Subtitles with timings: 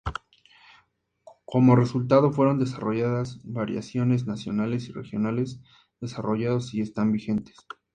[1.45, 5.61] Como resultado, fueron desarrolladas variaciones nacionales y regionales
[5.99, 7.55] desarrollados y están vigentes.